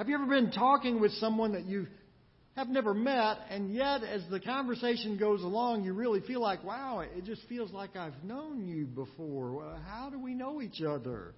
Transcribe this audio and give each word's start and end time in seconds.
Have 0.00 0.08
you 0.08 0.14
ever 0.14 0.24
been 0.24 0.50
talking 0.50 0.98
with 0.98 1.12
someone 1.16 1.52
that 1.52 1.66
you 1.66 1.86
have 2.56 2.70
never 2.70 2.94
met, 2.94 3.36
and 3.50 3.70
yet 3.70 4.02
as 4.02 4.22
the 4.30 4.40
conversation 4.40 5.18
goes 5.18 5.42
along, 5.42 5.84
you 5.84 5.92
really 5.92 6.20
feel 6.22 6.40
like, 6.40 6.64
wow, 6.64 7.00
it 7.00 7.26
just 7.26 7.42
feels 7.50 7.70
like 7.70 7.96
I've 7.96 8.24
known 8.24 8.66
you 8.66 8.86
before. 8.86 9.76
How 9.86 10.08
do 10.08 10.18
we 10.18 10.32
know 10.32 10.62
each 10.62 10.80
other? 10.80 11.34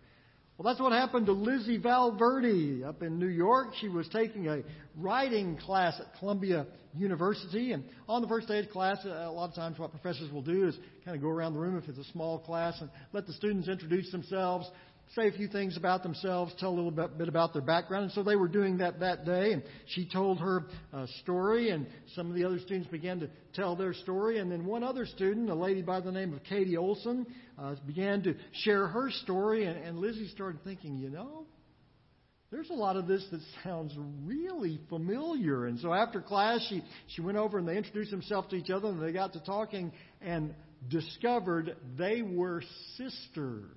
Well, 0.56 0.72
that's 0.72 0.80
what 0.80 0.92
happened 0.92 1.26
to 1.26 1.32
Lizzie 1.32 1.78
Valverde 1.78 2.84
up 2.84 3.02
in 3.02 3.18
New 3.18 3.26
York. 3.26 3.70
She 3.80 3.88
was 3.88 4.08
taking 4.12 4.46
a 4.46 4.62
writing 4.96 5.56
class 5.56 5.98
at 5.98 6.16
Columbia 6.20 6.64
University, 6.94 7.72
and 7.72 7.82
on 8.08 8.22
the 8.22 8.28
first 8.28 8.46
day 8.46 8.60
of 8.60 8.68
class, 8.68 8.98
a 9.04 9.28
lot 9.28 9.48
of 9.48 9.56
times 9.56 9.76
what 9.76 9.90
professors 9.90 10.30
will 10.30 10.40
do 10.40 10.68
is 10.68 10.78
kind 11.04 11.16
of 11.16 11.20
go 11.20 11.30
around 11.30 11.54
the 11.54 11.58
room 11.58 11.76
if 11.78 11.88
it's 11.88 11.98
a 11.98 12.12
small 12.12 12.38
class 12.38 12.80
and 12.80 12.90
let 13.12 13.26
the 13.26 13.32
students 13.32 13.66
introduce 13.66 14.12
themselves, 14.12 14.70
say 15.14 15.28
a 15.28 15.32
few 15.32 15.48
things 15.48 15.76
about 15.76 16.02
themselves, 16.02 16.54
tell 16.58 16.70
a 16.70 16.76
little 16.76 16.90
bit, 16.90 17.18
bit 17.18 17.28
about 17.28 17.52
their 17.52 17.62
background. 17.62 18.04
And 18.04 18.12
so 18.12 18.22
they 18.22 18.36
were 18.36 18.48
doing 18.48 18.78
that 18.78 19.00
that 19.00 19.24
day. 19.24 19.52
And 19.52 19.62
she 19.86 20.08
told 20.08 20.40
her 20.40 20.66
uh, 20.92 21.06
story, 21.22 21.70
and 21.70 21.86
some 22.14 22.28
of 22.28 22.34
the 22.34 22.44
other 22.44 22.58
students 22.58 22.88
began 22.90 23.20
to 23.20 23.30
tell 23.54 23.76
their 23.76 23.92
story. 23.92 24.38
And 24.38 24.50
then 24.50 24.64
one 24.64 24.82
other 24.82 25.04
student, 25.04 25.50
a 25.50 25.54
lady 25.54 25.82
by 25.82 26.00
the 26.00 26.12
name 26.12 26.32
of 26.32 26.42
Katie 26.44 26.76
Olson, 26.76 27.26
uh, 27.58 27.74
began 27.86 28.22
to 28.22 28.34
share 28.64 28.86
her 28.86 29.10
story. 29.10 29.66
And, 29.66 29.76
and 29.84 29.98
Lizzie 29.98 30.28
started 30.28 30.64
thinking, 30.64 30.96
you 30.96 31.10
know, 31.10 31.44
there's 32.50 32.70
a 32.70 32.74
lot 32.74 32.96
of 32.96 33.06
this 33.06 33.26
that 33.30 33.40
sounds 33.64 33.94
really 34.24 34.78
familiar. 34.88 35.66
And 35.66 35.78
so 35.80 35.92
after 35.92 36.20
class, 36.20 36.64
she, 36.68 36.82
she 37.08 37.20
went 37.20 37.38
over 37.38 37.58
and 37.58 37.68
they 37.68 37.76
introduced 37.76 38.10
themselves 38.10 38.48
to 38.48 38.56
each 38.56 38.70
other 38.70 38.88
and 38.88 39.02
they 39.02 39.12
got 39.12 39.32
to 39.34 39.40
talking 39.40 39.92
and 40.20 40.54
discovered 40.88 41.76
they 41.96 42.22
were 42.22 42.62
sisters. 42.96 43.68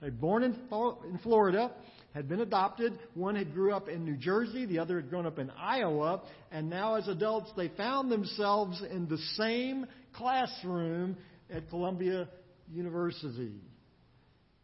They 0.00 0.10
born 0.10 0.44
in, 0.44 0.52
in 0.52 1.18
Florida, 1.22 1.72
had 2.14 2.28
been 2.28 2.40
adopted. 2.40 2.98
One 3.14 3.36
had 3.36 3.52
grew 3.52 3.72
up 3.72 3.88
in 3.88 4.04
New 4.04 4.16
Jersey, 4.16 4.64
the 4.64 4.78
other 4.78 4.96
had 4.96 5.10
grown 5.10 5.26
up 5.26 5.38
in 5.38 5.50
Iowa, 5.50 6.22
and 6.50 6.70
now 6.70 6.94
as 6.94 7.08
adults 7.08 7.50
they 7.56 7.68
found 7.68 8.10
themselves 8.10 8.82
in 8.82 9.08
the 9.08 9.18
same 9.36 9.86
classroom 10.12 11.16
at 11.50 11.68
Columbia 11.68 12.28
University. 12.72 13.54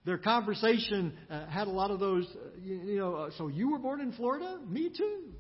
Their 0.05 0.19
conversation 0.19 1.15
uh, 1.31 1.47
had 1.47 1.67
a 1.67 1.71
lot 1.71 1.91
of 1.91 1.99
those, 1.99 2.27
uh, 2.27 2.51
you, 2.63 2.75
you 2.85 2.99
know, 2.99 3.15
uh, 3.15 3.31
so 3.39 3.49
you 3.49 3.71
were 3.71 3.79
born 3.79 4.01
in 4.01 4.13
Florida? 4.13 4.59
Me 4.69 4.91
too. 4.95 5.33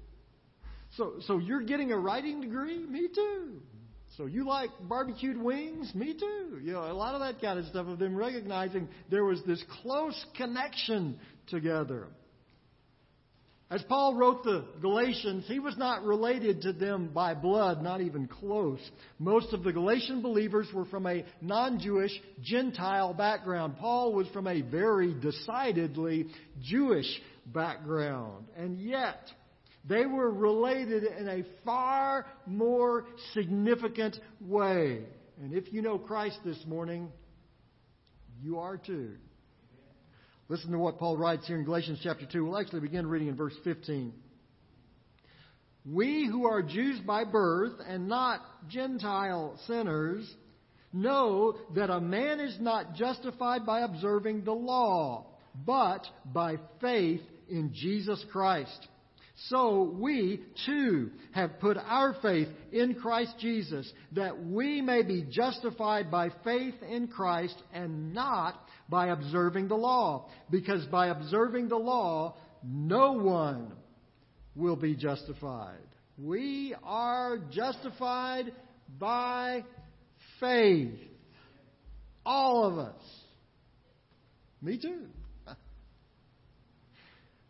So, 0.96 1.14
so 1.26 1.38
you're 1.38 1.62
getting 1.62 1.92
a 1.92 1.98
writing 1.98 2.40
degree? 2.40 2.78
Me 2.86 3.08
too. 3.14 3.60
So 4.16 4.26
you 4.26 4.46
like 4.46 4.70
barbecued 4.82 5.36
wings? 5.36 5.92
Me 5.94 6.14
too. 6.14 6.60
You 6.62 6.72
know, 6.72 6.90
a 6.90 6.92
lot 6.92 7.14
of 7.14 7.20
that 7.20 7.40
kind 7.40 7.58
of 7.58 7.66
stuff 7.66 7.86
of 7.88 7.98
them 7.98 8.14
recognizing 8.14 8.88
there 9.10 9.24
was 9.24 9.42
this 9.44 9.62
close 9.82 10.24
connection 10.36 11.18
together. 11.48 12.06
As 13.70 13.82
Paul 13.88 14.14
wrote 14.14 14.44
the 14.44 14.64
Galatians, 14.80 15.46
he 15.48 15.58
was 15.58 15.76
not 15.76 16.04
related 16.04 16.62
to 16.62 16.72
them 16.72 17.10
by 17.12 17.34
blood, 17.34 17.82
not 17.82 18.02
even 18.02 18.28
close. 18.28 18.78
Most 19.18 19.52
of 19.52 19.64
the 19.64 19.72
Galatian 19.72 20.22
believers 20.22 20.68
were 20.72 20.84
from 20.84 21.06
a 21.06 21.24
non 21.40 21.80
Jewish, 21.80 22.12
Gentile 22.42 23.14
background. 23.14 23.78
Paul 23.78 24.12
was 24.12 24.28
from 24.28 24.46
a 24.46 24.60
very 24.60 25.12
decidedly 25.14 26.26
Jewish 26.62 27.08
background. 27.46 28.46
And 28.56 28.78
yet, 28.78 29.18
they 29.86 30.06
were 30.06 30.30
related 30.30 31.04
in 31.04 31.28
a 31.28 31.42
far 31.64 32.26
more 32.46 33.06
significant 33.32 34.18
way. 34.40 35.04
And 35.42 35.52
if 35.52 35.72
you 35.72 35.82
know 35.82 35.98
Christ 35.98 36.38
this 36.44 36.62
morning, 36.66 37.10
you 38.42 38.58
are 38.58 38.76
too. 38.76 39.12
Listen 40.48 40.72
to 40.72 40.78
what 40.78 40.98
Paul 40.98 41.16
writes 41.16 41.46
here 41.46 41.58
in 41.58 41.64
Galatians 41.64 42.00
chapter 42.02 42.26
2. 42.26 42.44
We'll 42.44 42.58
actually 42.58 42.80
begin 42.80 43.06
reading 43.06 43.28
in 43.28 43.36
verse 43.36 43.54
15. 43.64 44.12
We 45.86 46.26
who 46.26 46.46
are 46.46 46.62
Jews 46.62 46.98
by 47.00 47.24
birth 47.24 47.74
and 47.86 48.08
not 48.08 48.40
Gentile 48.68 49.58
sinners 49.66 50.30
know 50.92 51.56
that 51.74 51.90
a 51.90 52.00
man 52.00 52.40
is 52.40 52.56
not 52.60 52.94
justified 52.94 53.66
by 53.66 53.80
observing 53.80 54.44
the 54.44 54.52
law, 54.52 55.26
but 55.66 56.06
by 56.24 56.56
faith 56.80 57.20
in 57.50 57.72
Jesus 57.74 58.24
Christ. 58.32 58.88
So 59.48 59.94
we 59.98 60.40
too 60.64 61.10
have 61.32 61.60
put 61.60 61.76
our 61.76 62.16
faith 62.22 62.48
in 62.72 62.94
Christ 62.94 63.34
Jesus 63.40 63.90
that 64.12 64.42
we 64.42 64.80
may 64.80 65.02
be 65.02 65.26
justified 65.30 66.10
by 66.10 66.30
faith 66.44 66.74
in 66.88 67.08
Christ 67.08 67.60
and 67.72 68.14
not 68.14 68.58
by 68.88 69.08
observing 69.08 69.68
the 69.68 69.74
law. 69.74 70.28
Because 70.50 70.86
by 70.86 71.08
observing 71.08 71.68
the 71.68 71.76
law, 71.76 72.36
no 72.62 73.12
one 73.12 73.72
will 74.54 74.76
be 74.76 74.94
justified. 74.94 75.78
We 76.16 76.74
are 76.82 77.38
justified 77.50 78.52
by 78.98 79.64
faith. 80.40 80.98
All 82.24 82.64
of 82.64 82.78
us. 82.78 83.02
Me 84.62 84.78
too. 84.78 85.06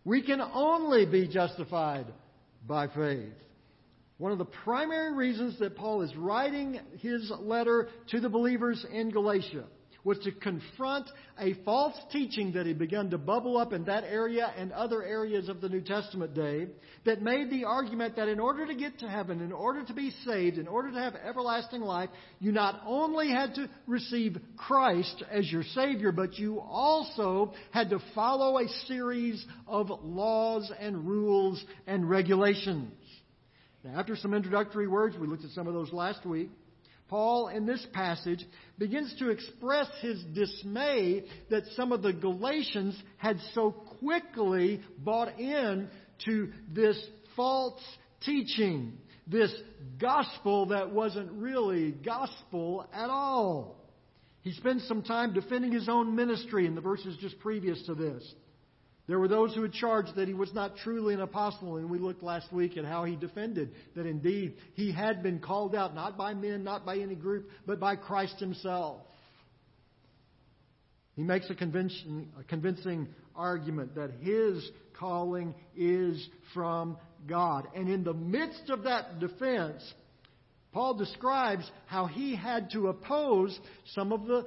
We 0.05 0.23
can 0.23 0.41
only 0.41 1.07
be 1.07 1.29
justified 1.29 2.07
by 2.67 2.89
faith. 2.89 3.33
One 4.19 4.33
of 4.33 4.39
the 4.39 4.45
primary 4.45 5.13
reasons 5.15 5.59
that 5.59 5.77
Paul 5.77 6.03
is 6.03 6.15
writing 6.17 6.81
his 6.99 7.31
letter 7.41 7.89
to 8.11 8.21
the 8.21 8.29
believers 8.29 8.85
in 8.93 9.11
Galatia 9.11 9.65
was 10.05 10.19
to 10.21 10.33
confront 10.33 11.09
a 11.39 11.55
false 11.65 11.97
teaching 12.13 12.53
that 12.53 12.67
had 12.67 12.79
begun 12.79 13.11
to 13.11 13.19
bubble 13.19 13.57
up 13.57 13.73
in 13.73 13.85
that 13.85 14.05
area 14.05 14.53
and 14.57 14.71
other 14.73 15.03
areas 15.03 15.49
of 15.49 15.61
the 15.61 15.69
New 15.69 15.81
Testament 15.81 16.35
day 16.35 16.69
that 17.07 17.23
made 17.23 17.51
the 17.51 17.65
argument 17.65 18.17
that 18.17 18.29
in 18.29 18.39
order 18.39 18.67
to 18.67 18.75
get 18.75 18.99
to 18.99 19.09
heaven, 19.09 19.41
in 19.41 19.53
order 19.53 19.83
to 19.85 19.95
be 19.95 20.11
saved, 20.25 20.59
in 20.59 20.69
order 20.69 20.91
to 20.91 20.99
have 20.99 21.15
everlasting 21.15 21.81
life, 21.81 22.11
you 22.39 22.53
not 22.53 22.83
only 22.87 23.31
had 23.31 23.55
to 23.55 23.69
receive 23.87 24.37
Christ 24.57 25.25
as 25.31 25.51
your 25.51 25.65
Savior, 25.75 26.13
but 26.13 26.39
you 26.39 26.61
also 26.61 27.55
had 27.71 27.91
to 27.91 27.99
follow 28.15 28.59
a 28.59 28.69
series 28.87 29.45
of 29.67 29.91
laws 30.03 30.71
and 30.79 31.07
rules 31.07 31.65
and 31.87 32.09
regulations. 32.09 32.93
Now, 33.83 33.99
after 33.99 34.17
some 34.17 34.33
introductory 34.33 34.89
words, 34.89 35.17
we 35.19 35.27
looked 35.27 35.45
at 35.45 35.51
some 35.51 35.67
of 35.67 35.75
those 35.75 35.93
last 35.93 36.25
week. 36.25 36.51
Paul, 37.09 37.49
in 37.49 37.67
this 37.67 37.85
passage, 37.93 38.45
begins 38.79 39.15
to 39.19 39.31
express 39.31 39.89
his 40.01 40.23
dismay 40.35 41.25
that 41.51 41.65
some 41.77 41.93
of 41.93 42.03
the 42.03 42.13
Galatians 42.13 43.01
had 43.19 43.39
so 43.55 43.73
quickly 44.01 44.81
bought 44.99 45.39
in 45.39 45.89
to 46.27 46.51
this 46.73 46.99
false 47.37 47.81
teaching, 48.23 48.99
this 49.27 49.55
gospel 49.99 50.67
that 50.67 50.93
wasn't 50.93 51.31
really 51.33 51.93
gospel 51.93 52.89
at 52.93 53.11
all. 53.11 53.77
He 54.43 54.53
spends 54.53 54.87
some 54.87 55.03
time 55.03 55.33
defending 55.33 55.73
his 55.73 55.89
own 55.89 56.15
ministry 56.15 56.67
in 56.67 56.75
the 56.75 56.81
verses 56.81 57.17
just 57.21 57.39
previous 57.41 57.83
to 57.87 57.95
this. 57.95 58.35
There 59.07 59.19
were 59.19 59.29
those 59.29 59.55
who 59.55 59.63
had 59.63 59.73
charged 59.73 60.17
that 60.17 60.29
he 60.29 60.35
was 60.35 60.53
not 60.55 60.77
truly 60.79 61.13
an 61.13 61.21
apostle, 61.21 61.77
and 61.77 61.91
we 61.91 61.99
looked 61.99 62.23
last 62.23 62.51
week 62.53 62.79
at 62.79 62.87
how 62.87 63.05
he 63.05 63.17
defended 63.17 63.73
that 63.95 64.07
indeed 64.07 64.55
he 64.75 64.93
had 64.93 65.23
been 65.23 65.41
called 65.41 65.75
out 65.75 65.95
not 65.95 66.17
by 66.17 66.33
men, 66.33 66.65
not 66.65 66.87
by 66.87 66.97
any 66.97 67.15
group, 67.15 67.51
but 67.67 67.79
by 67.79 67.97
Christ 67.97 68.41
himself. 68.41 69.03
He 71.17 71.23
makes 71.23 71.51
a 71.51 71.55
convincing, 71.55 72.29
a 72.41 72.45
convincing 72.45 73.09
argument 73.37 73.95
that 73.97 74.11
his 74.23 74.69
calling 74.99 75.55
is 75.77 76.27
from 76.55 76.97
God. 77.27 77.69
And 77.75 77.91
in 77.91 78.05
the 78.05 78.15
midst 78.15 78.71
of 78.71 78.85
that 78.85 79.21
defense, 79.21 79.83
Paul 80.73 80.95
describes 80.95 81.71
how 81.87 82.07
he 82.07 82.35
had 82.35 82.71
to 82.71 82.89
oppose 82.89 83.57
some 83.93 84.13
of 84.13 84.25
the 84.27 84.47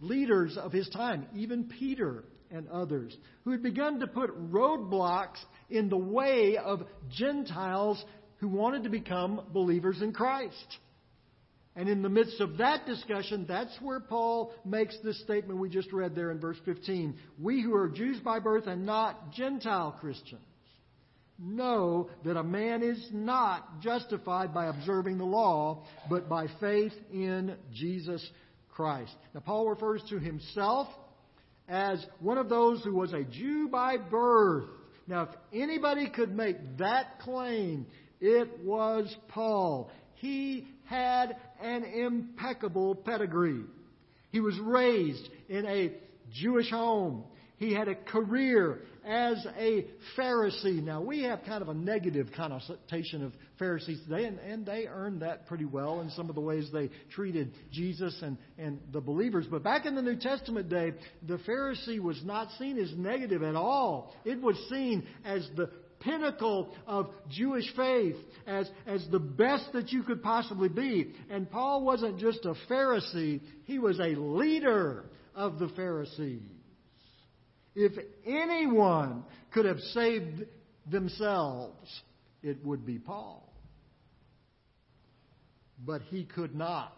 leaders 0.00 0.58
of 0.58 0.72
his 0.72 0.88
time, 0.88 1.26
even 1.34 1.70
Peter 1.78 2.24
and 2.50 2.68
others, 2.68 3.16
who 3.44 3.50
had 3.50 3.62
begun 3.62 4.00
to 4.00 4.06
put 4.06 4.50
roadblocks 4.50 5.38
in 5.70 5.88
the 5.88 5.96
way 5.96 6.56
of 6.56 6.82
Gentiles 7.10 8.02
who 8.38 8.48
wanted 8.48 8.84
to 8.84 8.90
become 8.90 9.42
believers 9.52 10.00
in 10.00 10.12
Christ. 10.12 10.78
And 11.76 11.88
in 11.88 12.02
the 12.02 12.08
midst 12.08 12.40
of 12.40 12.58
that 12.58 12.86
discussion, 12.86 13.44
that's 13.46 13.76
where 13.80 14.00
Paul 14.00 14.52
makes 14.64 14.96
this 15.04 15.20
statement 15.20 15.60
we 15.60 15.68
just 15.68 15.92
read 15.92 16.16
there 16.16 16.30
in 16.30 16.40
verse 16.40 16.56
15. 16.64 17.16
We 17.40 17.62
who 17.62 17.74
are 17.74 17.88
Jews 17.88 18.18
by 18.18 18.40
birth 18.40 18.66
and 18.66 18.84
not 18.84 19.32
Gentile 19.32 19.96
Christians 20.00 20.42
know 21.38 22.10
that 22.24 22.36
a 22.36 22.42
man 22.42 22.82
is 22.82 23.08
not 23.12 23.80
justified 23.80 24.52
by 24.52 24.66
observing 24.66 25.18
the 25.18 25.24
law, 25.24 25.84
but 26.10 26.28
by 26.28 26.46
faith 26.60 26.92
in 27.12 27.54
Jesus 27.72 28.28
Christ. 28.70 29.14
Now, 29.34 29.40
Paul 29.40 29.68
refers 29.68 30.02
to 30.10 30.18
himself 30.18 30.88
as 31.68 32.04
one 32.20 32.38
of 32.38 32.48
those 32.48 32.82
who 32.82 32.94
was 32.94 33.12
a 33.12 33.24
Jew 33.24 33.68
by 33.68 33.96
birth. 33.98 34.64
Now, 35.06 35.22
if 35.22 35.28
anybody 35.52 36.08
could 36.10 36.34
make 36.34 36.56
that 36.78 37.20
claim, 37.20 37.86
it 38.20 38.60
was 38.64 39.14
Paul. 39.28 39.90
He 40.14 40.66
had 40.84 41.36
an 41.62 41.84
impeccable 41.84 42.94
pedigree. 42.94 43.64
He 44.30 44.40
was 44.40 44.58
raised 44.58 45.28
in 45.48 45.66
a 45.66 45.92
Jewish 46.32 46.70
home. 46.70 47.24
He 47.58 47.74
had 47.74 47.88
a 47.88 47.94
career 47.96 48.80
as 49.04 49.44
a 49.58 49.86
Pharisee. 50.16 50.82
Now, 50.82 51.00
we 51.00 51.24
have 51.24 51.40
kind 51.44 51.60
of 51.60 51.68
a 51.68 51.74
negative 51.74 52.28
connotation 52.36 53.24
of 53.24 53.32
Pharisees 53.58 54.00
today, 54.08 54.26
and, 54.26 54.38
and 54.38 54.64
they 54.64 54.86
earned 54.86 55.22
that 55.22 55.46
pretty 55.46 55.64
well 55.64 56.00
in 56.00 56.10
some 56.10 56.28
of 56.28 56.36
the 56.36 56.40
ways 56.40 56.68
they 56.72 56.88
treated 57.10 57.52
Jesus 57.72 58.16
and, 58.22 58.38
and 58.58 58.78
the 58.92 59.00
believers. 59.00 59.46
But 59.50 59.64
back 59.64 59.86
in 59.86 59.96
the 59.96 60.02
New 60.02 60.16
Testament 60.16 60.68
day, 60.68 60.92
the 61.26 61.38
Pharisee 61.38 62.00
was 62.00 62.22
not 62.24 62.48
seen 62.58 62.78
as 62.78 62.92
negative 62.96 63.42
at 63.42 63.56
all. 63.56 64.14
It 64.24 64.40
was 64.40 64.56
seen 64.70 65.04
as 65.24 65.48
the 65.56 65.68
pinnacle 65.98 66.72
of 66.86 67.10
Jewish 67.28 67.74
faith, 67.74 68.14
as, 68.46 68.70
as 68.86 69.04
the 69.10 69.18
best 69.18 69.72
that 69.72 69.90
you 69.90 70.04
could 70.04 70.22
possibly 70.22 70.68
be. 70.68 71.12
And 71.28 71.50
Paul 71.50 71.82
wasn't 71.82 72.18
just 72.18 72.44
a 72.44 72.54
Pharisee, 72.70 73.40
he 73.64 73.80
was 73.80 73.98
a 73.98 74.14
leader 74.14 75.06
of 75.34 75.58
the 75.58 75.68
Pharisees. 75.70 76.42
If 77.80 77.92
anyone 78.26 79.22
could 79.52 79.64
have 79.64 79.78
saved 79.78 80.46
themselves, 80.90 81.88
it 82.42 82.64
would 82.64 82.84
be 82.84 82.98
Paul. 82.98 83.54
But 85.86 86.02
he 86.02 86.24
could 86.24 86.56
not. 86.56 86.92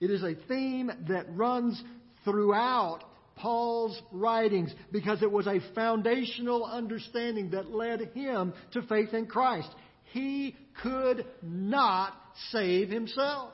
It 0.00 0.10
is 0.10 0.22
a 0.22 0.34
theme 0.48 0.90
that 1.08 1.26
runs 1.36 1.82
throughout 2.24 3.00
Paul's 3.36 4.00
writings 4.12 4.72
because 4.90 5.22
it 5.22 5.30
was 5.30 5.46
a 5.46 5.60
foundational 5.74 6.64
understanding 6.64 7.50
that 7.50 7.70
led 7.70 8.00
him 8.14 8.54
to 8.72 8.80
faith 8.80 9.12
in 9.12 9.26
Christ. 9.26 9.68
He 10.14 10.56
could 10.82 11.26
not 11.42 12.14
save 12.50 12.88
himself. 12.88 13.52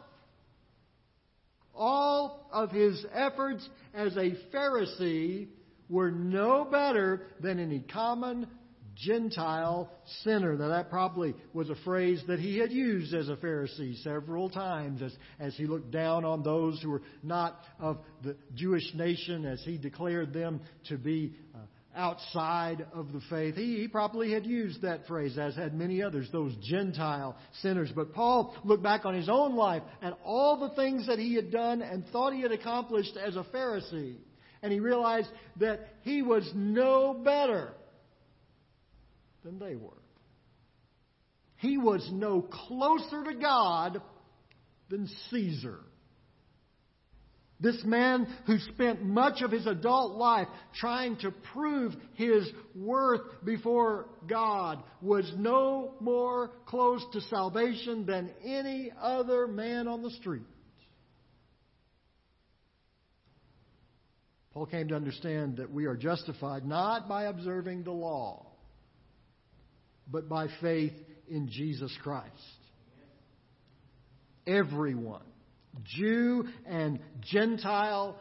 Of 2.56 2.70
his 2.70 3.04
efforts 3.12 3.68
as 3.92 4.16
a 4.16 4.32
Pharisee 4.50 5.48
were 5.90 6.10
no 6.10 6.64
better 6.64 7.26
than 7.38 7.58
any 7.58 7.80
common 7.80 8.46
Gentile 8.94 9.90
sinner. 10.22 10.56
Now, 10.56 10.68
that 10.68 10.88
probably 10.88 11.34
was 11.52 11.68
a 11.68 11.74
phrase 11.84 12.22
that 12.28 12.38
he 12.38 12.56
had 12.56 12.72
used 12.72 13.12
as 13.12 13.28
a 13.28 13.36
Pharisee 13.36 14.02
several 14.02 14.48
times 14.48 15.02
as, 15.02 15.14
as 15.38 15.54
he 15.54 15.66
looked 15.66 15.90
down 15.90 16.24
on 16.24 16.42
those 16.42 16.80
who 16.80 16.92
were 16.92 17.02
not 17.22 17.60
of 17.78 17.98
the 18.24 18.36
Jewish 18.54 18.90
nation, 18.94 19.44
as 19.44 19.62
he 19.62 19.76
declared 19.76 20.32
them 20.32 20.62
to 20.88 20.96
be 20.96 21.34
uh, 21.54 21.58
outside 21.96 22.86
of 22.92 23.12
the 23.12 23.20
faith. 23.30 23.56
He, 23.56 23.78
he 23.78 23.88
probably 23.88 24.32
had 24.32 24.46
used 24.46 24.82
that 24.82 25.06
phrase, 25.06 25.38
as 25.38 25.56
had 25.56 25.74
many 25.74 26.02
others, 26.02 26.28
those 26.30 26.54
Gentile 26.62 27.36
sinners. 27.62 27.90
But 27.94 28.12
Paul 28.12 28.54
looked 28.64 28.82
back 28.82 29.04
on 29.04 29.14
his 29.14 29.28
own 29.28 29.56
life 29.56 29.82
and 30.02 30.14
all 30.24 30.60
the 30.60 30.74
things 30.76 31.06
that 31.06 31.18
he 31.18 31.34
had 31.34 31.50
done 31.50 31.82
and 31.82 32.06
thought 32.08 32.32
he 32.32 32.42
had 32.42 32.52
accomplished 32.52 33.16
as 33.16 33.36
a 33.36 33.44
Pharisee. 33.44 34.16
And 34.62 34.72
he 34.72 34.80
realized 34.80 35.28
that 35.60 35.88
he 36.02 36.22
was 36.22 36.48
no 36.54 37.14
better 37.14 37.72
than 39.44 39.58
they 39.58 39.76
were. 39.76 39.92
He 41.58 41.78
was 41.78 42.06
no 42.12 42.42
closer 42.42 43.24
to 43.24 43.34
God 43.34 44.02
than 44.88 45.08
Caesar. 45.30 45.80
This 47.58 47.82
man 47.84 48.26
who 48.46 48.58
spent 48.58 49.02
much 49.02 49.40
of 49.40 49.50
his 49.50 49.66
adult 49.66 50.16
life 50.16 50.48
trying 50.78 51.16
to 51.18 51.30
prove 51.52 51.94
his 52.14 52.46
worth 52.74 53.22
before 53.44 54.08
God 54.28 54.82
was 55.00 55.30
no 55.38 55.94
more 56.00 56.50
close 56.66 57.02
to 57.12 57.20
salvation 57.22 58.04
than 58.04 58.30
any 58.44 58.92
other 59.00 59.46
man 59.46 59.88
on 59.88 60.02
the 60.02 60.10
street. 60.10 60.42
Paul 64.52 64.66
came 64.66 64.88
to 64.88 64.96
understand 64.96 65.56
that 65.56 65.70
we 65.70 65.86
are 65.86 65.96
justified 65.96 66.66
not 66.66 67.08
by 67.08 67.24
observing 67.24 67.84
the 67.84 67.92
law, 67.92 68.46
but 70.10 70.28
by 70.28 70.48
faith 70.60 70.94
in 71.28 71.48
Jesus 71.48 71.94
Christ. 72.02 72.30
Everyone 74.46 75.22
Jew 75.84 76.44
and 76.66 77.00
Gentile 77.20 78.18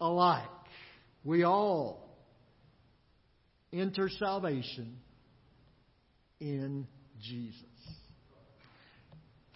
alike. 0.00 0.44
We 1.24 1.44
all 1.44 2.08
enter 3.72 4.08
salvation 4.08 4.98
in 6.40 6.86
Jesus. 7.20 7.67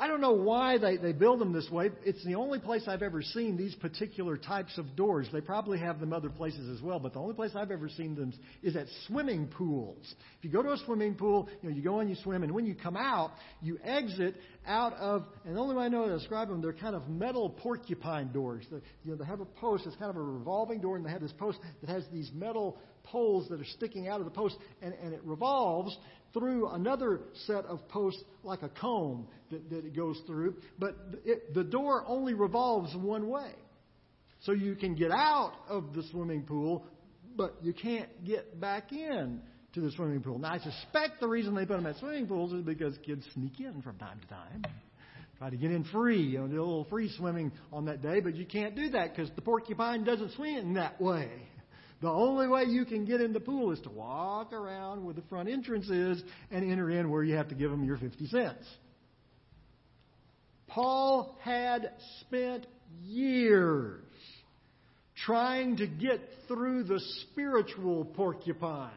I 0.02 0.08
don't 0.08 0.20
know 0.20 0.32
why 0.32 0.78
they, 0.78 0.96
they 0.96 1.12
build 1.12 1.40
them 1.40 1.52
this 1.52 1.70
way. 1.70 1.90
It's 2.04 2.24
the 2.24 2.34
only 2.34 2.58
place 2.58 2.82
I've 2.88 3.02
ever 3.02 3.22
seen 3.22 3.56
these 3.56 3.76
particular 3.76 4.36
types 4.36 4.76
of 4.76 4.96
doors. 4.96 5.28
They 5.32 5.40
probably 5.40 5.78
have 5.78 6.00
them 6.00 6.12
other 6.12 6.28
places 6.28 6.68
as 6.76 6.82
well, 6.82 6.98
but 6.98 7.12
the 7.12 7.20
only 7.20 7.34
place 7.34 7.52
I've 7.54 7.70
ever 7.70 7.88
seen 7.88 8.16
them 8.16 8.32
is 8.64 8.74
at 8.74 8.86
swimming 9.06 9.46
pools. 9.46 10.04
If 10.40 10.44
you 10.44 10.50
go 10.50 10.60
to 10.60 10.72
a 10.72 10.78
swimming 10.78 11.14
pool, 11.14 11.48
you 11.62 11.70
know, 11.70 11.76
you 11.76 11.82
go 11.82 12.00
in, 12.00 12.08
you 12.08 12.16
swim, 12.16 12.42
and 12.42 12.52
when 12.52 12.66
you 12.66 12.74
come 12.74 12.96
out, 12.96 13.30
you 13.60 13.78
exit 13.84 14.34
out 14.66 14.92
of, 14.94 15.24
and 15.44 15.54
the 15.54 15.60
only 15.60 15.76
way 15.76 15.84
I 15.84 15.88
know 15.88 16.08
to 16.08 16.18
describe 16.18 16.48
them, 16.48 16.60
they're 16.60 16.72
kind 16.72 16.96
of 16.96 17.08
metal 17.08 17.50
porcupine 17.50 18.32
doors. 18.32 18.66
The, 18.72 18.82
you 19.04 19.12
know, 19.12 19.16
they 19.16 19.24
have 19.24 19.38
a 19.38 19.44
post, 19.44 19.86
it's 19.86 19.94
kind 19.94 20.10
of 20.10 20.16
a 20.16 20.20
revolving 20.20 20.80
door, 20.80 20.96
and 20.96 21.06
they 21.06 21.10
have 21.10 21.22
this 21.22 21.30
post 21.38 21.58
that 21.80 21.90
has 21.90 22.02
these 22.12 22.28
metal 22.34 22.76
poles 23.04 23.48
that 23.50 23.60
are 23.60 23.64
sticking 23.76 24.08
out 24.08 24.18
of 24.18 24.24
the 24.24 24.32
post, 24.32 24.56
and, 24.80 24.94
and 24.94 25.14
it 25.14 25.20
revolves, 25.24 25.96
through 26.32 26.68
another 26.68 27.20
set 27.46 27.64
of 27.66 27.86
posts 27.88 28.22
like 28.42 28.62
a 28.62 28.68
comb 28.68 29.26
that, 29.50 29.68
that 29.70 29.84
it 29.84 29.96
goes 29.96 30.20
through, 30.26 30.56
but 30.78 30.96
it, 31.24 31.54
the 31.54 31.64
door 31.64 32.04
only 32.06 32.34
revolves 32.34 32.94
one 32.96 33.28
way. 33.28 33.52
So 34.40 34.52
you 34.52 34.74
can 34.74 34.94
get 34.94 35.12
out 35.12 35.52
of 35.68 35.94
the 35.94 36.02
swimming 36.10 36.42
pool, 36.42 36.84
but 37.36 37.56
you 37.62 37.72
can't 37.72 38.24
get 38.24 38.60
back 38.60 38.92
in 38.92 39.40
to 39.74 39.80
the 39.80 39.90
swimming 39.92 40.20
pool. 40.20 40.38
Now, 40.38 40.52
I 40.52 40.58
suspect 40.58 41.20
the 41.20 41.28
reason 41.28 41.54
they 41.54 41.64
put 41.64 41.76
them 41.76 41.86
at 41.86 41.96
swimming 41.98 42.26
pools 42.26 42.52
is 42.52 42.62
because 42.62 42.96
kids 43.06 43.24
sneak 43.34 43.60
in 43.60 43.82
from 43.82 43.96
time 43.98 44.20
to 44.20 44.26
time. 44.26 44.62
Try 45.38 45.50
to 45.50 45.56
get 45.56 45.70
in 45.70 45.84
free, 45.84 46.22
you 46.22 46.38
know, 46.38 46.46
do 46.46 46.56
a 46.56 46.60
little 46.60 46.84
free 46.84 47.10
swimming 47.16 47.52
on 47.72 47.86
that 47.86 48.02
day, 48.02 48.20
but 48.20 48.36
you 48.36 48.46
can't 48.46 48.76
do 48.76 48.90
that 48.90 49.14
because 49.14 49.30
the 49.34 49.42
porcupine 49.42 50.04
doesn't 50.04 50.32
swim 50.32 50.74
that 50.74 51.00
way. 51.00 51.30
The 52.02 52.10
only 52.10 52.48
way 52.48 52.64
you 52.64 52.84
can 52.84 53.04
get 53.04 53.20
in 53.20 53.32
the 53.32 53.38
pool 53.38 53.70
is 53.70 53.78
to 53.82 53.90
walk 53.90 54.52
around 54.52 55.04
where 55.04 55.14
the 55.14 55.22
front 55.22 55.48
entrance 55.48 55.88
is 55.88 56.20
and 56.50 56.68
enter 56.68 56.90
in 56.90 57.08
where 57.10 57.22
you 57.22 57.36
have 57.36 57.48
to 57.50 57.54
give 57.54 57.70
them 57.70 57.84
your 57.84 57.96
50 57.96 58.26
cents. 58.26 58.66
Paul 60.66 61.38
had 61.40 61.92
spent 62.20 62.66
years 63.04 64.02
trying 65.24 65.76
to 65.76 65.86
get 65.86 66.20
through 66.48 66.84
the 66.84 66.98
spiritual 67.30 68.04
porcupine. 68.04 68.90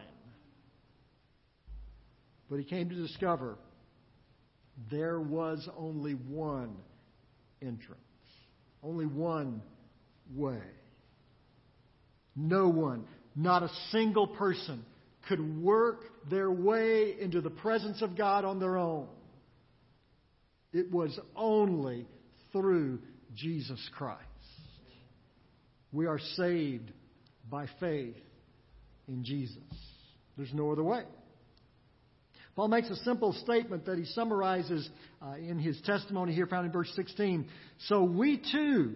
But 2.49 2.57
he 2.57 2.65
came 2.65 2.89
to 2.89 2.95
discover 2.95 3.59
there 4.89 5.19
was 5.19 5.69
only 5.77 6.13
one 6.13 6.75
entrance, 7.61 7.99
only 8.81 9.05
one 9.05 9.61
way. 10.33 10.61
No 12.35 12.67
one, 12.67 13.05
not 13.35 13.63
a 13.63 13.69
single 13.91 14.27
person, 14.27 14.83
could 15.27 15.63
work 15.63 16.01
their 16.29 16.51
way 16.51 17.15
into 17.19 17.41
the 17.41 17.49
presence 17.49 18.01
of 18.01 18.17
God 18.17 18.45
on 18.45 18.59
their 18.59 18.77
own. 18.77 19.07
It 20.73 20.91
was 20.91 21.17
only 21.35 22.07
through 22.51 22.99
Jesus 23.33 23.79
Christ. 23.97 24.21
We 25.91 26.05
are 26.05 26.19
saved 26.35 26.91
by 27.49 27.67
faith 27.79 28.17
in 29.07 29.23
Jesus. 29.23 29.57
There's 30.37 30.53
no 30.53 30.71
other 30.71 30.83
way. 30.83 31.03
Paul 32.55 32.69
makes 32.69 32.89
a 32.89 32.95
simple 32.97 33.33
statement 33.33 33.85
that 33.85 33.97
he 33.97 34.05
summarizes 34.05 34.89
uh, 35.21 35.35
in 35.35 35.59
his 35.59 35.79
testimony 35.81 36.33
here 36.33 36.47
found 36.47 36.65
in 36.65 36.71
verse 36.71 36.91
16. 36.95 37.47
So 37.87 38.03
we 38.03 38.41
too 38.51 38.95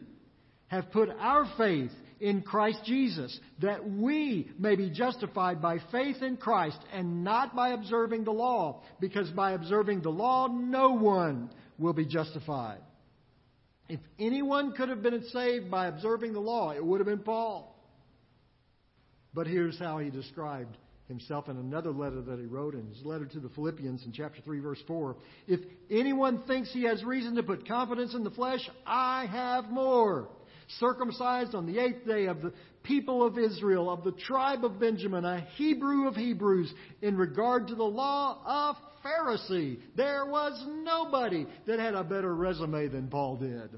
have 0.68 0.92
put 0.92 1.10
our 1.10 1.46
faith 1.58 1.92
in 2.20 2.42
Christ 2.42 2.80
Jesus, 2.86 3.38
that 3.60 3.90
we 3.90 4.52
may 4.58 4.76
be 4.76 4.90
justified 4.90 5.62
by 5.62 5.80
faith 5.92 6.22
in 6.22 6.38
Christ 6.38 6.80
and 6.94 7.24
not 7.24 7.56
by 7.56 7.70
observing 7.70 8.26
the 8.26 8.32
law, 8.32 8.82
because 9.00 9.30
by 9.30 9.52
observing 9.52 10.02
the 10.02 10.10
law, 10.10 10.48
no 10.48 10.92
one 10.92 11.50
will 11.78 11.94
be 11.94 12.06
justified. 12.06 12.80
If 13.88 14.00
anyone 14.20 14.74
could 14.74 14.90
have 14.90 15.02
been 15.02 15.24
saved 15.30 15.72
by 15.72 15.88
observing 15.88 16.34
the 16.34 16.40
law, 16.40 16.72
it 16.72 16.86
would 16.86 17.00
have 17.00 17.08
been 17.08 17.20
Paul. 17.20 17.76
But 19.34 19.48
here's 19.48 19.80
how 19.80 19.98
he 20.00 20.10
described 20.10 20.78
himself 21.08 21.50
in 21.50 21.58
another 21.58 21.92
letter 21.92 22.22
that 22.22 22.40
he 22.40 22.46
wrote 22.46 22.76
in 22.76 22.88
his 22.88 23.04
letter 23.04 23.26
to 23.26 23.40
the 23.40 23.50
Philippians 23.50 24.06
in 24.06 24.12
chapter 24.12 24.42
3 24.42 24.60
verse 24.60 24.82
4. 24.88 25.16
If 25.48 25.60
anyone 25.90 26.44
thinks 26.44 26.72
he 26.72 26.84
has 26.84 27.04
reason 27.04 27.36
to 27.36 27.44
put 27.44 27.68
confidence 27.68 28.14
in 28.14 28.24
the 28.24 28.30
flesh, 28.30 28.62
I 28.86 29.26
have 29.26 29.72
more 29.72 30.30
circumcised 30.80 31.56
on 31.56 31.66
the 31.66 31.80
eighth 31.80 32.06
day 32.06 32.26
of 32.26 32.42
the 32.42 32.54
people 32.84 33.26
of 33.26 33.38
Israel, 33.38 33.90
of 33.90 34.04
the 34.04 34.12
tribe 34.12 34.64
of 34.64 34.80
Benjamin, 34.80 35.26
a 35.26 35.42
Hebrew 35.56 36.08
of 36.08 36.16
Hebrews, 36.16 36.72
in 37.02 37.18
regard 37.18 37.68
to 37.68 37.76
the 37.76 37.84
law 37.84 38.42
of 38.46 38.76
Pharisee. 39.04 39.80
There 39.96 40.26
was 40.26 40.64
nobody 40.84 41.48
that 41.66 41.80
had 41.80 41.96
a 41.96 42.04
better 42.04 42.34
resume 42.34 42.88
than 42.88 43.08
Paul 43.08 43.38
did. 43.38 43.70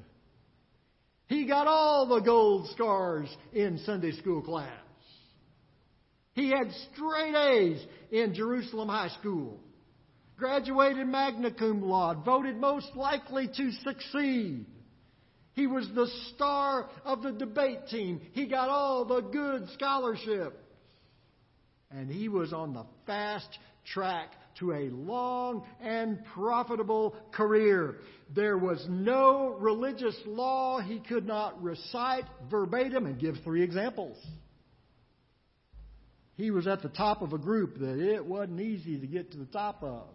He 1.27 1.45
got 1.45 1.67
all 1.67 2.07
the 2.07 2.19
gold 2.19 2.67
stars 2.69 3.29
in 3.53 3.79
Sunday 3.85 4.11
school 4.11 4.41
class. 4.41 4.67
He 6.33 6.49
had 6.49 6.71
straight 6.93 7.35
A's 7.35 7.85
in 8.11 8.33
Jerusalem 8.33 8.89
High 8.89 9.09
School. 9.19 9.59
Graduated 10.37 11.07
magna 11.07 11.51
cum 11.51 11.83
laude, 11.83 12.25
voted 12.25 12.57
most 12.57 12.95
likely 12.95 13.47
to 13.47 13.71
succeed. 13.83 14.65
He 15.53 15.67
was 15.67 15.87
the 15.93 16.07
star 16.33 16.89
of 17.03 17.21
the 17.21 17.31
debate 17.31 17.87
team. 17.89 18.21
He 18.33 18.47
got 18.47 18.69
all 18.69 19.05
the 19.05 19.21
good 19.21 19.67
scholarship. 19.73 20.57
And 21.89 22.09
he 22.09 22.29
was 22.29 22.53
on 22.53 22.73
the 22.73 22.85
fast 23.05 23.57
track 23.85 24.29
to 24.59 24.71
a 24.71 24.89
long 24.89 25.63
and 25.81 26.23
profitable 26.33 27.15
career. 27.31 27.97
There 28.33 28.57
was 28.57 28.85
no 28.89 29.55
religious 29.59 30.15
law 30.25 30.79
he 30.79 30.99
could 30.99 31.27
not 31.27 31.61
recite 31.61 32.25
verbatim 32.49 33.05
and 33.05 33.19
give 33.19 33.35
three 33.43 33.63
examples. 33.63 34.17
He 36.35 36.49
was 36.49 36.65
at 36.65 36.81
the 36.81 36.89
top 36.89 37.21
of 37.21 37.33
a 37.33 37.37
group 37.37 37.77
that 37.79 37.99
it 37.99 38.25
wasn't 38.25 38.61
easy 38.61 38.99
to 38.99 39.07
get 39.07 39.31
to 39.33 39.37
the 39.37 39.45
top 39.45 39.83
of. 39.83 40.07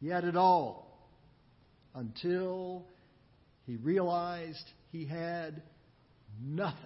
He 0.00 0.08
had 0.08 0.24
it 0.24 0.36
all 0.36 1.10
until 1.94 2.86
he 3.66 3.76
realized 3.76 4.64
he 4.92 5.04
had 5.06 5.62
nothing. 6.42 6.78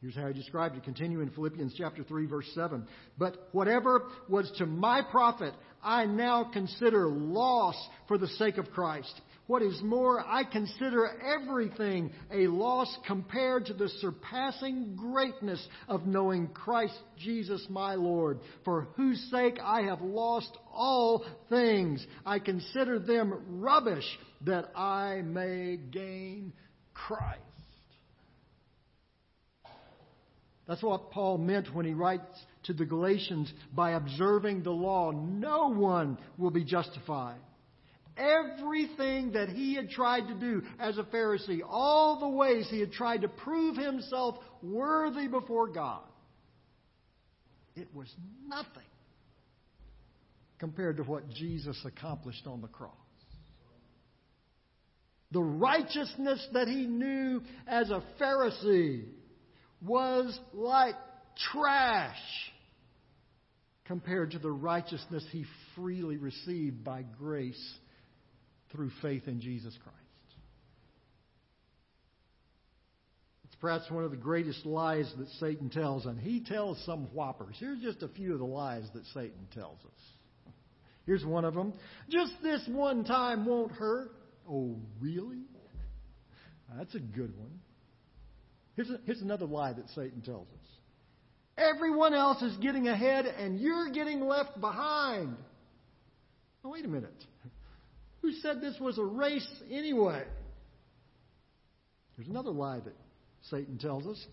Here's 0.00 0.14
how 0.14 0.28
he 0.28 0.32
described 0.32 0.76
it. 0.76 0.84
Continue 0.84 1.20
in 1.20 1.30
Philippians 1.30 1.74
chapter 1.76 2.04
3 2.04 2.26
verse 2.26 2.48
7. 2.54 2.86
But 3.18 3.48
whatever 3.52 4.02
was 4.28 4.50
to 4.58 4.66
my 4.66 5.02
profit, 5.02 5.52
I 5.82 6.06
now 6.06 6.50
consider 6.52 7.08
loss 7.08 7.76
for 8.06 8.16
the 8.16 8.28
sake 8.28 8.58
of 8.58 8.70
Christ. 8.70 9.12
What 9.48 9.62
is 9.62 9.80
more, 9.82 10.20
I 10.20 10.44
consider 10.44 11.08
everything 11.22 12.12
a 12.30 12.48
loss 12.48 12.94
compared 13.06 13.64
to 13.66 13.72
the 13.72 13.88
surpassing 13.88 14.94
greatness 14.94 15.66
of 15.88 16.06
knowing 16.06 16.48
Christ 16.48 16.98
Jesus 17.16 17.66
my 17.70 17.94
Lord, 17.94 18.40
for 18.62 18.88
whose 18.94 19.18
sake 19.30 19.58
I 19.64 19.84
have 19.84 20.02
lost 20.02 20.50
all 20.70 21.24
things. 21.48 22.06
I 22.26 22.40
consider 22.40 22.98
them 22.98 23.62
rubbish 23.62 24.04
that 24.42 24.66
I 24.76 25.22
may 25.24 25.78
gain 25.78 26.52
Christ. 26.92 27.40
That's 30.66 30.82
what 30.82 31.10
Paul 31.10 31.38
meant 31.38 31.74
when 31.74 31.86
he 31.86 31.94
writes 31.94 32.38
to 32.64 32.74
the 32.74 32.84
Galatians 32.84 33.50
by 33.74 33.92
observing 33.92 34.62
the 34.62 34.72
law, 34.72 35.10
no 35.10 35.68
one 35.68 36.18
will 36.36 36.50
be 36.50 36.64
justified. 36.64 37.40
Everything 38.18 39.32
that 39.32 39.48
he 39.48 39.74
had 39.74 39.90
tried 39.90 40.28
to 40.28 40.34
do 40.34 40.62
as 40.80 40.98
a 40.98 41.04
Pharisee, 41.04 41.60
all 41.66 42.18
the 42.18 42.28
ways 42.28 42.66
he 42.68 42.80
had 42.80 42.92
tried 42.92 43.22
to 43.22 43.28
prove 43.28 43.76
himself 43.76 44.36
worthy 44.62 45.28
before 45.28 45.68
God, 45.68 46.02
it 47.76 47.88
was 47.94 48.12
nothing 48.46 48.82
compared 50.58 50.96
to 50.96 51.04
what 51.04 51.28
Jesus 51.30 51.80
accomplished 51.84 52.46
on 52.46 52.60
the 52.60 52.68
cross. 52.68 52.92
The 55.30 55.42
righteousness 55.42 56.44
that 56.54 56.68
he 56.68 56.86
knew 56.86 57.42
as 57.66 57.90
a 57.90 58.02
Pharisee 58.20 59.04
was 59.82 60.38
like 60.52 60.94
trash 61.52 62.16
compared 63.84 64.32
to 64.32 64.38
the 64.38 64.50
righteousness 64.50 65.24
he 65.30 65.44
freely 65.76 66.16
received 66.16 66.82
by 66.82 67.04
grace 67.18 67.78
through 68.72 68.90
faith 69.02 69.26
in 69.26 69.40
Jesus 69.40 69.76
Christ. 69.82 69.96
It's 73.44 73.56
perhaps 73.56 73.90
one 73.90 74.04
of 74.04 74.10
the 74.10 74.16
greatest 74.16 74.66
lies 74.66 75.10
that 75.18 75.28
Satan 75.40 75.70
tells, 75.70 76.06
and 76.06 76.18
he 76.18 76.44
tells 76.44 76.82
some 76.84 77.06
whoppers. 77.14 77.56
Here's 77.58 77.80
just 77.80 78.02
a 78.02 78.08
few 78.08 78.32
of 78.32 78.38
the 78.38 78.44
lies 78.44 78.84
that 78.94 79.04
Satan 79.14 79.48
tells 79.54 79.78
us. 79.78 80.52
Here's 81.06 81.24
one 81.24 81.46
of 81.46 81.54
them. 81.54 81.72
Just 82.10 82.32
this 82.42 82.62
one 82.68 83.04
time 83.04 83.46
won't 83.46 83.72
hurt. 83.72 84.10
Oh, 84.48 84.76
really? 85.00 85.44
That's 86.76 86.94
a 86.94 87.00
good 87.00 87.36
one. 87.38 87.60
Here's, 88.76 88.90
a, 88.90 89.00
here's 89.06 89.22
another 89.22 89.46
lie 89.46 89.72
that 89.72 89.88
Satan 89.94 90.20
tells 90.20 90.46
us. 90.48 90.68
Everyone 91.56 92.14
else 92.14 92.40
is 92.42 92.56
getting 92.58 92.88
ahead 92.88 93.24
and 93.24 93.58
you're 93.58 93.90
getting 93.90 94.20
left 94.20 94.60
behind. 94.60 95.36
Oh, 96.64 96.70
wait 96.70 96.84
a 96.84 96.88
minute. 96.88 97.24
Who 98.22 98.32
said 98.32 98.60
this 98.60 98.78
was 98.80 98.98
a 98.98 99.04
race 99.04 99.48
anyway? 99.70 100.24
There's 102.16 102.28
another 102.28 102.50
lie 102.50 102.80
that 102.80 102.96
Satan 103.50 103.78
tells 103.78 104.06
us. 104.06 104.24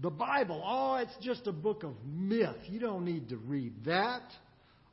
The 0.00 0.10
Bible, 0.10 0.62
oh, 0.66 0.96
it's 0.96 1.14
just 1.20 1.46
a 1.46 1.52
book 1.52 1.84
of 1.84 1.92
myth. 2.04 2.56
You 2.68 2.80
don't 2.80 3.04
need 3.04 3.28
to 3.28 3.36
read 3.36 3.84
that. 3.84 4.22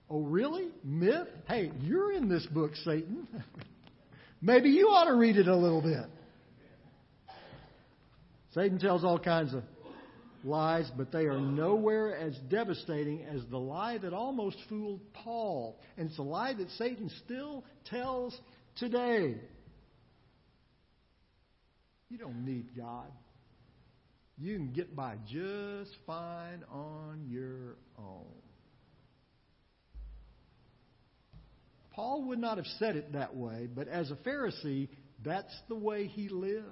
Oh, 0.10 0.22
really? 0.22 0.67
Myth? 0.84 1.27
Hey, 1.48 1.72
you're 1.79 2.12
in 2.12 2.27
this 2.27 2.46
book, 2.48 2.75
Satan. 2.84 3.27
Maybe 4.41 4.70
you 4.70 4.88
ought 4.89 5.05
to 5.05 5.15
read 5.15 5.38
it 5.38 5.48
a 5.48 5.55
little 5.55 5.81
bit. 5.81 6.05
Satan 8.53 8.79
tells 8.79 9.05
all 9.05 9.17
kinds 9.17 9.53
of 9.53 9.63
lies, 10.43 10.89
but 10.98 11.12
they 11.12 11.25
are 11.25 11.39
nowhere 11.39 12.15
as 12.15 12.36
devastating 12.50 13.24
as 13.24 13.41
the 13.50 13.57
lie 13.57 13.98
that 13.98 14.13
almost 14.13 14.57
fooled 14.69 15.01
Paul. 15.13 15.79
And 15.98 16.10
it's 16.10 16.19
a 16.19 16.24
lie 16.24 16.53
that 16.53 16.69
Satan 16.71 17.12
still 17.25 17.63
tells 17.86 18.38
today. 18.77 19.36
You 22.10 22.17
don't 22.17 22.45
need 22.45 22.75
God. 22.75 23.12
You 24.38 24.55
can 24.55 24.71
get 24.74 24.95
by 24.95 25.17
just 25.27 25.91
fine 26.05 26.63
on 26.71 27.25
your 27.27 27.75
own. 27.98 28.25
Paul 31.91 32.24
would 32.29 32.39
not 32.39 32.57
have 32.57 32.65
said 32.79 32.95
it 32.95 33.13
that 33.13 33.36
way, 33.36 33.67
but 33.74 33.88
as 33.88 34.10
a 34.12 34.15
Pharisee, 34.15 34.88
that's 35.24 35.53
the 35.69 35.75
way 35.75 36.07
he 36.07 36.29
lived 36.29 36.65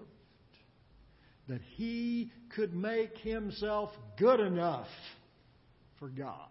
that 1.50 1.62
he 1.76 2.32
could 2.56 2.76
make 2.76 3.18
himself 3.18 3.90
good 4.18 4.40
enough 4.40 4.88
for 5.98 6.08
God. 6.08 6.48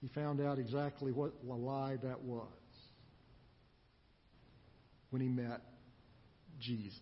He 0.00 0.08
found 0.08 0.40
out 0.40 0.58
exactly 0.58 1.12
what 1.12 1.32
a 1.48 1.54
lie 1.54 1.96
that 2.02 2.22
was 2.22 2.48
when 5.10 5.22
he 5.22 5.28
met 5.28 5.60
Jesus. 6.58 6.98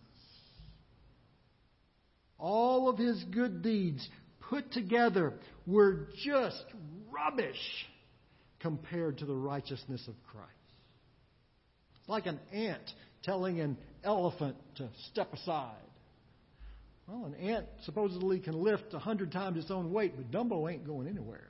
All 2.37 2.89
of 2.89 2.97
his 2.97 3.23
good 3.31 3.61
deeds 3.61 4.07
put 4.49 4.71
together 4.71 5.33
were 5.65 6.09
just 6.23 6.63
rubbish 7.09 7.87
compared 8.59 9.19
to 9.19 9.25
the 9.25 9.35
righteousness 9.35 10.05
of 10.07 10.15
Christ 10.31 10.60
like 12.07 12.25
an 12.25 12.39
ant 12.51 12.93
telling 13.23 13.59
an 13.59 13.77
elephant 14.03 14.55
to 14.75 14.89
step 15.11 15.33
aside. 15.33 15.75
Well, 17.07 17.25
an 17.25 17.35
ant 17.35 17.65
supposedly 17.83 18.39
can 18.39 18.53
lift 18.53 18.93
a 18.93 18.99
hundred 18.99 19.31
times 19.31 19.57
its 19.57 19.71
own 19.71 19.91
weight, 19.91 20.13
but 20.15 20.31
Dumbo 20.31 20.71
ain't 20.71 20.85
going 20.85 21.07
anywhere. 21.07 21.47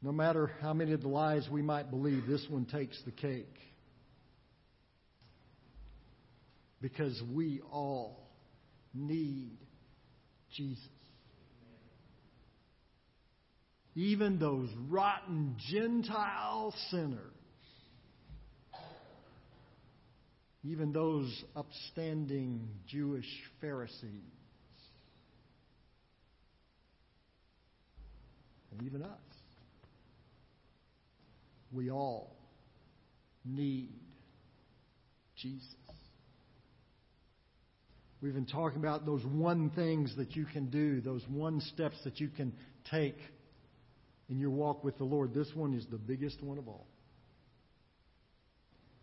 No 0.00 0.12
matter 0.12 0.52
how 0.60 0.72
many 0.72 0.92
of 0.92 1.02
the 1.02 1.08
lies 1.08 1.48
we 1.50 1.60
might 1.60 1.90
believe, 1.90 2.26
this 2.26 2.46
one 2.48 2.66
takes 2.66 3.00
the 3.04 3.10
cake. 3.10 3.56
Because 6.80 7.20
we 7.34 7.60
all 7.72 8.28
need 8.94 9.58
Jesus. 10.54 10.84
Even 13.98 14.38
those 14.38 14.68
rotten 14.88 15.56
Gentile 15.72 16.72
sinners, 16.88 17.18
even 20.62 20.92
those 20.92 21.44
upstanding 21.56 22.68
Jewish 22.86 23.26
Pharisees, 23.60 24.04
and 28.70 28.86
even 28.86 29.02
us. 29.02 29.10
We 31.72 31.90
all 31.90 32.36
need 33.44 33.90
Jesus. 35.36 35.74
We've 38.20 38.34
been 38.34 38.46
talking 38.46 38.78
about 38.78 39.04
those 39.04 39.24
one 39.24 39.70
things 39.70 40.14
that 40.18 40.36
you 40.36 40.44
can 40.44 40.70
do, 40.70 41.00
those 41.00 41.24
one 41.28 41.60
steps 41.60 41.96
that 42.04 42.20
you 42.20 42.28
can 42.28 42.52
take 42.92 43.16
in 44.28 44.38
your 44.38 44.50
walk 44.50 44.84
with 44.84 44.98
the 44.98 45.04
Lord, 45.04 45.34
this 45.34 45.48
one 45.54 45.74
is 45.74 45.86
the 45.90 45.98
biggest 45.98 46.42
one 46.42 46.58
of 46.58 46.68
all. 46.68 46.86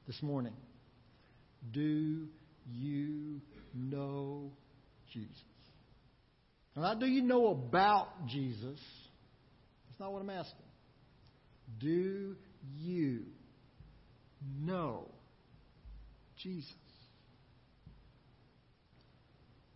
This 0.08 0.22
morning, 0.22 0.54
do 1.72 2.28
you 2.72 3.42
know 3.74 4.52
Jesus? 5.12 5.32
Now, 6.76 6.94
do 6.94 7.08
you 7.08 7.24
know 7.24 7.48
about 7.48 8.28
Jesus? 8.28 8.80
That's 9.88 10.00
not 10.00 10.12
what 10.12 10.22
I'm 10.22 10.30
asking. 10.30 10.66
Do 11.80 12.36
you 12.78 13.22
know 14.62 15.08
Jesus. 16.38 16.72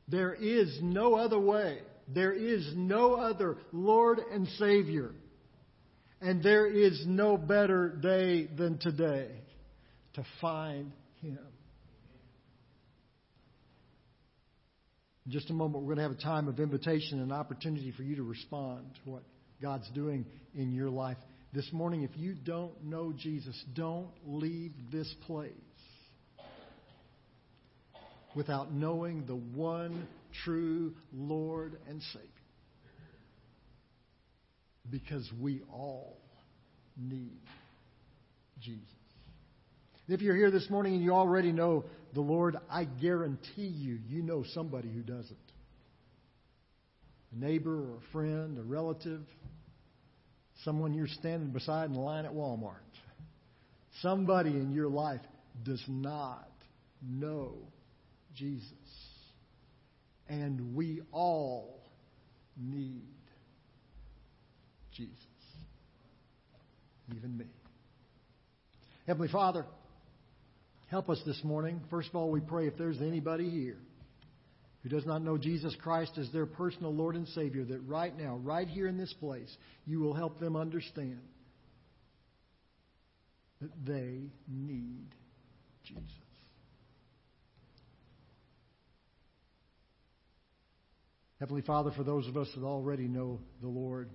There 0.07 0.33
is 0.33 0.79
no 0.81 1.15
other 1.15 1.39
way. 1.39 1.79
There 2.07 2.33
is 2.33 2.71
no 2.75 3.15
other 3.15 3.57
Lord 3.71 4.19
and 4.31 4.47
Savior. 4.57 5.11
And 6.21 6.43
there 6.43 6.67
is 6.67 7.03
no 7.05 7.37
better 7.37 7.89
day 7.89 8.45
than 8.45 8.77
today 8.77 9.29
to 10.13 10.25
find 10.41 10.91
Him. 11.21 11.39
In 15.25 15.31
just 15.31 15.49
a 15.49 15.53
moment, 15.53 15.83
we're 15.83 15.95
going 15.95 16.09
to 16.09 16.11
have 16.11 16.19
a 16.19 16.21
time 16.21 16.47
of 16.47 16.59
invitation 16.59 17.21
and 17.21 17.31
opportunity 17.31 17.91
for 17.91 18.03
you 18.03 18.15
to 18.17 18.23
respond 18.23 18.85
to 19.03 19.11
what 19.11 19.23
God's 19.61 19.89
doing 19.91 20.25
in 20.55 20.71
your 20.73 20.89
life. 20.89 21.17
This 21.53 21.71
morning, 21.71 22.03
if 22.03 22.11
you 22.15 22.33
don't 22.33 22.83
know 22.83 23.13
Jesus, 23.13 23.55
don't 23.73 24.09
leave 24.25 24.73
this 24.91 25.13
place 25.25 25.53
without 28.35 28.73
knowing 28.73 29.25
the 29.25 29.35
one 29.35 30.07
true 30.43 30.93
Lord 31.13 31.77
and 31.87 32.01
Savior. 32.13 32.38
Because 34.89 35.29
we 35.39 35.61
all 35.71 36.17
need 36.97 37.41
Jesus. 38.61 38.83
If 40.07 40.21
you're 40.21 40.35
here 40.35 40.49
this 40.49 40.69
morning 40.69 40.95
and 40.95 41.03
you 41.03 41.13
already 41.13 41.51
know 41.51 41.85
the 42.13 42.21
Lord, 42.21 42.57
I 42.69 42.85
guarantee 42.85 43.67
you, 43.67 43.99
you 44.07 44.23
know 44.23 44.43
somebody 44.53 44.89
who 44.89 45.01
doesn't. 45.01 45.37
A 47.31 47.39
neighbor 47.39 47.91
or 47.91 47.97
a 47.97 48.11
friend, 48.11 48.57
a 48.57 48.63
relative, 48.63 49.21
someone 50.63 50.95
you're 50.95 51.07
standing 51.07 51.49
beside 51.49 51.85
in 51.85 51.93
the 51.93 51.99
line 51.99 52.25
at 52.25 52.33
Walmart. 52.33 52.73
Somebody 54.01 54.49
in 54.49 54.71
your 54.71 54.89
life 54.89 55.21
does 55.63 55.83
not 55.87 56.49
know 57.07 57.53
Jesus. 58.35 58.73
And 60.27 60.75
we 60.75 61.01
all 61.11 61.81
need 62.57 63.03
Jesus. 64.99 65.15
Even 67.15 67.37
me. 67.37 67.45
Heavenly 69.07 69.29
Father, 69.29 69.65
help 70.91 71.09
us 71.09 71.21
this 71.25 71.41
morning. 71.43 71.79
First 71.89 72.09
of 72.09 72.15
all, 72.15 72.29
we 72.29 72.41
pray 72.41 72.67
if 72.67 72.77
there's 72.77 72.99
anybody 73.01 73.49
here 73.49 73.77
who 74.83 74.89
does 74.89 75.05
not 75.05 75.23
know 75.23 75.37
Jesus 75.37 75.75
Christ 75.81 76.17
as 76.17 76.29
their 76.31 76.45
personal 76.45 76.93
Lord 76.93 77.15
and 77.15 77.27
Savior, 77.29 77.63
that 77.63 77.79
right 77.87 78.15
now, 78.17 78.35
right 78.43 78.67
here 78.67 78.87
in 78.87 78.97
this 78.97 79.13
place, 79.21 79.49
you 79.85 79.99
will 80.01 80.13
help 80.13 80.39
them 80.39 80.57
understand 80.57 81.21
that 83.61 83.71
they 83.85 84.19
need 84.47 85.07
Jesus. 85.85 86.03
Heavenly 91.39 91.61
Father, 91.61 91.91
for 91.95 92.03
those 92.03 92.27
of 92.27 92.35
us 92.35 92.49
that 92.53 92.65
already 92.65 93.07
know 93.07 93.39
the 93.61 93.67
Lord, 93.69 94.09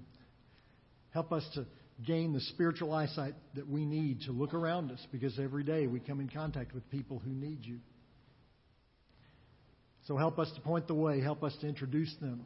help 1.15 1.33
us 1.33 1.49
to 1.55 1.65
gain 2.05 2.33
the 2.33 2.41
spiritual 2.41 2.93
eyesight 2.93 3.35
that 3.55 3.69
we 3.69 3.87
need 3.87 4.23
to 4.23 4.33
look 4.33 4.53
around 4.53 4.91
us 4.91 4.99
because 5.13 5.39
every 5.39 5.63
day 5.63 5.87
we 5.87 6.01
come 6.01 6.21
in 6.21 6.29
contact 6.29 6.75
with 6.75 6.89
people 6.91 7.21
who 7.21 7.31
need 7.31 7.65
you. 7.65 7.79
So 10.07 10.17
help 10.17 10.41
us 10.41 10.51
to 10.57 10.61
point 10.61 10.89
the 10.89 10.95
way, 10.95 11.21
help 11.21 11.45
us 11.45 11.57
to 11.61 11.69
introduce 11.69 12.15
them 12.21 12.45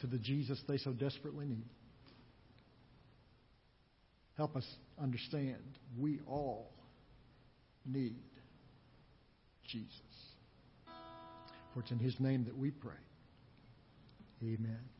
to 0.00 0.08
the 0.08 0.18
Jesus 0.18 0.60
they 0.68 0.78
so 0.78 0.92
desperately 0.92 1.46
need. 1.46 1.64
Help 4.36 4.56
us 4.56 4.66
understand 5.00 5.56
we 5.98 6.20
all 6.26 6.72
need 7.86 8.16
Jesus. 9.68 9.90
For 11.72 11.80
it's 11.80 11.90
in 11.92 11.98
His 11.98 12.18
name 12.18 12.44
that 12.44 12.56
we 12.56 12.72
pray. 12.72 12.92
Amen. 14.42 14.97